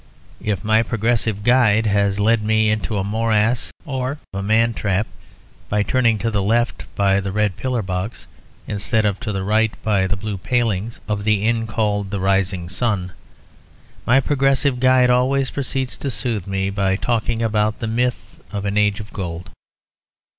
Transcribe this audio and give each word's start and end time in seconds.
If 0.41 0.63
my 0.63 0.81
progressive 0.81 1.43
guide 1.43 1.85
has 1.85 2.19
led 2.19 2.43
me 2.43 2.71
into 2.71 2.97
a 2.97 3.03
morass 3.03 3.71
or 3.85 4.17
a 4.33 4.41
man 4.41 4.73
trap 4.73 5.05
by 5.69 5.83
turning 5.83 6.17
to 6.17 6.31
the 6.31 6.41
left 6.41 6.85
by 6.95 7.19
the 7.19 7.31
red 7.31 7.55
pillar 7.55 7.83
box, 7.83 8.25
instead 8.67 9.05
of 9.05 9.19
to 9.19 9.31
the 9.31 9.43
right 9.43 9.71
by 9.83 10.07
the 10.07 10.17
blue 10.17 10.39
palings 10.39 10.99
of 11.07 11.23
the 11.23 11.45
inn 11.45 11.67
called 11.67 12.09
the 12.09 12.19
Rising 12.19 12.67
Sun, 12.67 13.11
my 14.07 14.19
progressive 14.19 14.79
guide 14.79 15.11
always 15.11 15.51
proceeds 15.51 15.97
to 15.97 16.09
soothe 16.09 16.47
me 16.47 16.71
by 16.71 16.95
talking 16.95 17.43
about 17.43 17.77
the 17.77 17.85
myth 17.85 18.41
of 18.51 18.65
an 18.65 18.77
Age 18.79 18.99
of 18.99 19.13
Gold. 19.13 19.51